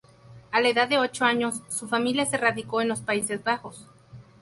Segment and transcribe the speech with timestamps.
[0.49, 3.85] A la edad de ocho años su familia se radicó en los Países Bajos.